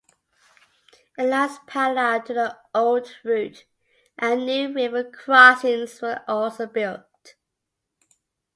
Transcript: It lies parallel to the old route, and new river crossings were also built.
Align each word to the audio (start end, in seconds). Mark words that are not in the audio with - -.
It 1.15 1.25
lies 1.27 1.59
parallel 1.67 2.23
to 2.23 2.33
the 2.33 2.57
old 2.73 3.15
route, 3.23 3.65
and 4.17 4.47
new 4.47 4.73
river 4.73 5.03
crossings 5.03 6.01
were 6.01 6.23
also 6.27 6.65
built. 6.65 7.35